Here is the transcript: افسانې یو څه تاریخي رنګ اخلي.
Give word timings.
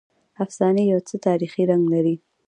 افسانې 0.43 0.83
یو 0.91 0.99
څه 1.07 1.15
تاریخي 1.27 1.63
رنګ 1.69 1.83
اخلي. 1.89 2.15